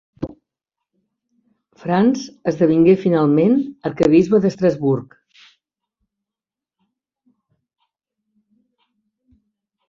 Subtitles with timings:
[1.83, 3.53] Franz esdevingué finalment
[3.89, 5.13] arquebisbe d'Estrasburg.